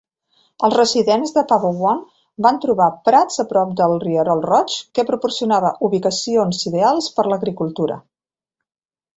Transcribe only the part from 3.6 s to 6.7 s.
del rierol Roig que proporcionava ubicacions